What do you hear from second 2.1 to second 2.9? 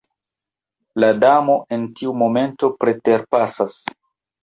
momento